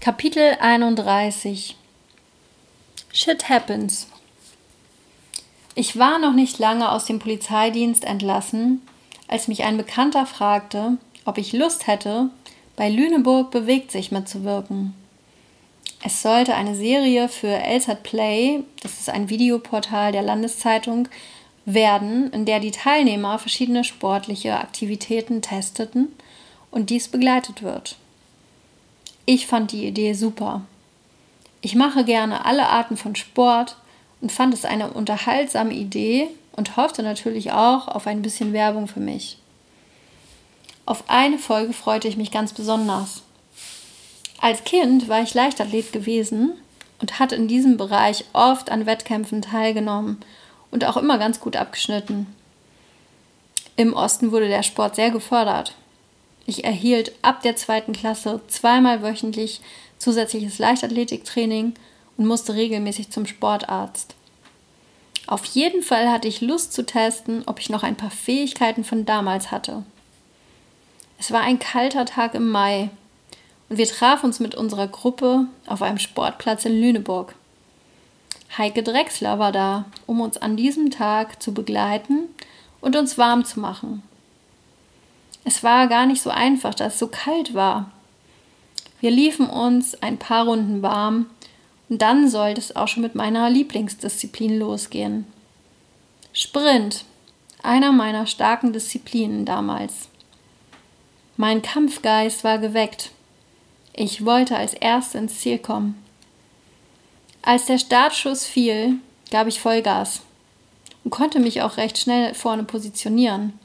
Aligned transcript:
Kapitel 0.00 0.56
31 0.60 1.76
Shit 3.12 3.48
happens. 3.48 4.06
Ich 5.74 5.98
war 5.98 6.20
noch 6.20 6.34
nicht 6.34 6.60
lange 6.60 6.92
aus 6.92 7.06
dem 7.06 7.18
Polizeidienst 7.18 8.04
entlassen, 8.04 8.80
als 9.26 9.48
mich 9.48 9.64
ein 9.64 9.76
Bekannter 9.76 10.24
fragte, 10.24 10.98
ob 11.24 11.36
ich 11.36 11.52
Lust 11.52 11.88
hätte, 11.88 12.30
bei 12.76 12.88
Lüneburg 12.88 13.50
bewegt 13.50 13.90
sich 13.90 14.12
mitzuwirken. 14.12 14.94
Es 16.04 16.22
sollte 16.22 16.54
eine 16.54 16.76
Serie 16.76 17.28
für 17.28 17.58
LSAT 17.58 18.04
Play, 18.04 18.62
das 18.80 19.00
ist 19.00 19.10
ein 19.10 19.28
Videoportal 19.28 20.12
der 20.12 20.22
Landeszeitung, 20.22 21.08
werden, 21.64 22.32
in 22.32 22.44
der 22.44 22.60
die 22.60 22.70
Teilnehmer 22.70 23.40
verschiedene 23.40 23.82
sportliche 23.82 24.60
Aktivitäten 24.60 25.42
testeten 25.42 26.14
und 26.70 26.88
dies 26.88 27.08
begleitet 27.08 27.64
wird. 27.64 27.96
Ich 29.30 29.46
fand 29.46 29.72
die 29.72 29.86
Idee 29.86 30.14
super. 30.14 30.62
Ich 31.60 31.74
mache 31.74 32.02
gerne 32.02 32.46
alle 32.46 32.66
Arten 32.66 32.96
von 32.96 33.14
Sport 33.14 33.76
und 34.22 34.32
fand 34.32 34.54
es 34.54 34.64
eine 34.64 34.90
unterhaltsame 34.90 35.74
Idee 35.74 36.28
und 36.52 36.78
hoffte 36.78 37.02
natürlich 37.02 37.52
auch 37.52 37.88
auf 37.88 38.06
ein 38.06 38.22
bisschen 38.22 38.54
Werbung 38.54 38.88
für 38.88 39.00
mich. 39.00 39.36
Auf 40.86 41.04
eine 41.08 41.36
Folge 41.36 41.74
freute 41.74 42.08
ich 42.08 42.16
mich 42.16 42.30
ganz 42.30 42.54
besonders. 42.54 43.20
Als 44.40 44.64
Kind 44.64 45.10
war 45.10 45.20
ich 45.20 45.34
Leichtathlet 45.34 45.92
gewesen 45.92 46.54
und 46.98 47.18
hatte 47.18 47.34
in 47.34 47.48
diesem 47.48 47.76
Bereich 47.76 48.24
oft 48.32 48.70
an 48.70 48.86
Wettkämpfen 48.86 49.42
teilgenommen 49.42 50.22
und 50.70 50.86
auch 50.86 50.96
immer 50.96 51.18
ganz 51.18 51.38
gut 51.38 51.54
abgeschnitten. 51.54 52.34
Im 53.76 53.92
Osten 53.92 54.32
wurde 54.32 54.48
der 54.48 54.62
Sport 54.62 54.96
sehr 54.96 55.10
gefördert. 55.10 55.74
Ich 56.48 56.64
erhielt 56.64 57.12
ab 57.20 57.42
der 57.42 57.56
zweiten 57.56 57.92
Klasse 57.92 58.40
zweimal 58.48 59.02
wöchentlich 59.02 59.60
zusätzliches 59.98 60.58
Leichtathletiktraining 60.58 61.74
und 62.16 62.26
musste 62.26 62.54
regelmäßig 62.54 63.10
zum 63.10 63.26
Sportarzt. 63.26 64.14
Auf 65.26 65.44
jeden 65.44 65.82
Fall 65.82 66.10
hatte 66.10 66.26
ich 66.26 66.40
Lust 66.40 66.72
zu 66.72 66.86
testen, 66.86 67.42
ob 67.44 67.60
ich 67.60 67.68
noch 67.68 67.82
ein 67.82 67.96
paar 67.96 68.10
Fähigkeiten 68.10 68.82
von 68.82 69.04
damals 69.04 69.50
hatte. 69.50 69.84
Es 71.18 71.32
war 71.32 71.42
ein 71.42 71.58
kalter 71.58 72.06
Tag 72.06 72.32
im 72.32 72.48
Mai 72.48 72.88
und 73.68 73.76
wir 73.76 73.86
trafen 73.86 74.24
uns 74.24 74.40
mit 74.40 74.54
unserer 74.54 74.88
Gruppe 74.88 75.48
auf 75.66 75.82
einem 75.82 75.98
Sportplatz 75.98 76.64
in 76.64 76.80
Lüneburg. 76.80 77.34
Heike 78.56 78.82
Drechsler 78.82 79.38
war 79.38 79.52
da, 79.52 79.84
um 80.06 80.22
uns 80.22 80.38
an 80.38 80.56
diesem 80.56 80.90
Tag 80.90 81.42
zu 81.42 81.52
begleiten 81.52 82.20
und 82.80 82.96
uns 82.96 83.18
warm 83.18 83.44
zu 83.44 83.60
machen. 83.60 84.02
Es 85.44 85.62
war 85.62 85.86
gar 85.86 86.06
nicht 86.06 86.22
so 86.22 86.30
einfach, 86.30 86.74
da 86.74 86.86
es 86.86 86.98
so 86.98 87.08
kalt 87.08 87.54
war. 87.54 87.90
Wir 89.00 89.10
liefen 89.10 89.48
uns 89.48 89.94
ein 90.02 90.18
paar 90.18 90.44
Runden 90.46 90.82
warm 90.82 91.26
und 91.88 92.02
dann 92.02 92.28
sollte 92.28 92.60
es 92.60 92.74
auch 92.74 92.88
schon 92.88 93.02
mit 93.02 93.14
meiner 93.14 93.48
Lieblingsdisziplin 93.48 94.58
losgehen. 94.58 95.26
Sprint, 96.32 97.04
einer 97.62 97.92
meiner 97.92 98.26
starken 98.26 98.72
Disziplinen 98.72 99.44
damals. 99.44 100.08
Mein 101.36 101.62
Kampfgeist 101.62 102.44
war 102.44 102.58
geweckt. 102.58 103.10
Ich 103.92 104.24
wollte 104.24 104.56
als 104.56 104.74
Erste 104.74 105.18
ins 105.18 105.40
Ziel 105.40 105.58
kommen. 105.58 106.02
Als 107.42 107.66
der 107.66 107.78
Startschuss 107.78 108.44
fiel, 108.44 108.96
gab 109.30 109.46
ich 109.46 109.60
Vollgas 109.60 110.22
und 111.04 111.10
konnte 111.10 111.40
mich 111.40 111.62
auch 111.62 111.76
recht 111.76 111.96
schnell 111.98 112.34
vorne 112.34 112.64
positionieren 112.64 113.58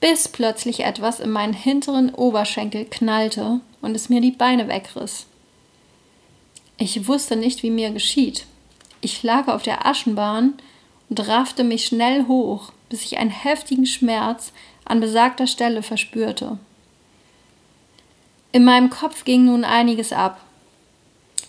bis 0.00 0.28
plötzlich 0.28 0.80
etwas 0.80 1.20
in 1.20 1.30
meinen 1.30 1.52
hinteren 1.52 2.14
Oberschenkel 2.14 2.84
knallte 2.84 3.60
und 3.80 3.94
es 3.94 4.08
mir 4.08 4.20
die 4.20 4.30
Beine 4.30 4.68
wegriss. 4.68 5.26
Ich 6.76 7.08
wusste 7.08 7.36
nicht, 7.36 7.62
wie 7.62 7.70
mir 7.70 7.90
geschieht. 7.90 8.46
Ich 9.00 9.22
lag 9.22 9.48
auf 9.48 9.62
der 9.62 9.86
Aschenbahn 9.86 10.54
und 11.08 11.28
raffte 11.28 11.64
mich 11.64 11.86
schnell 11.86 12.26
hoch, 12.26 12.72
bis 12.88 13.04
ich 13.04 13.18
einen 13.18 13.30
heftigen 13.30 13.86
Schmerz 13.86 14.52
an 14.84 15.00
besagter 15.00 15.46
Stelle 15.46 15.82
verspürte. 15.82 16.58
In 18.52 18.64
meinem 18.64 18.90
Kopf 18.90 19.24
ging 19.24 19.44
nun 19.44 19.64
einiges 19.64 20.12
ab. 20.12 20.40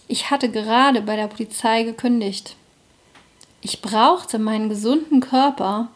Ich 0.08 0.32
hatte 0.32 0.50
gerade 0.50 1.02
bei 1.02 1.16
der 1.16 1.28
Polizei 1.28 1.84
gekündigt. 1.84 2.56
Ich 3.62 3.82
brauchte 3.82 4.40
meinen 4.40 4.70
gesunden 4.70 5.20
Körper, 5.20 5.90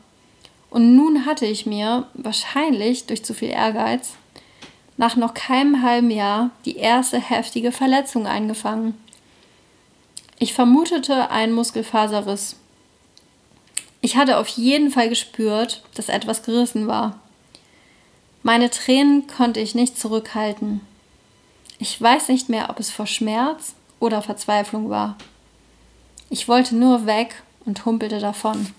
und 0.74 0.96
nun 0.96 1.28
hatte 1.28 1.46
ich 1.46 1.68
mir, 1.68 2.08
wahrscheinlich 2.16 3.06
durch 3.06 3.24
zu 3.24 3.36
viel 3.36 3.50
Ehrgeiz, 3.50 4.14
nach 4.98 5.16
noch 5.16 5.36
keinem 5.36 5.84
halben 5.84 6.10
Jahr 6.10 6.50
die 6.66 6.78
erste 6.78 7.20
heftige 7.20 7.72
Verletzung 7.72 8.26
eingefangen. 8.26 8.98
Ich 10.40 10.56
vermutete 10.56 11.30
einen 11.30 11.54
Muskelfaserriss. 11.54 12.56
Ich 14.02 14.18
hatte 14.18 14.40
auf 14.40 14.48
jeden 14.48 14.90
Fall 14.90 15.10
gespürt, 15.10 15.84
dass 15.94 16.10
etwas 16.10 16.42
gerissen 16.42 16.88
war. 16.88 17.20
Meine 18.42 18.72
Tränen 18.72 19.28
konnte 19.28 19.60
ich 19.60 19.76
nicht 19.76 20.00
zurückhalten. 20.00 20.82
Ich 21.78 22.02
weiß 22.02 22.30
nicht 22.30 22.50
mehr, 22.50 22.72
ob 22.72 22.80
es 22.80 22.90
vor 22.90 23.06
Schmerz 23.06 23.76
oder 24.00 24.24
Verzweiflung 24.24 24.90
war. 24.90 25.18
Ich 26.32 26.48
wollte 26.48 26.76
nur 26.76 27.06
weg 27.06 27.44
und 27.64 27.86
humpelte 27.86 28.18
davon. 28.18 28.74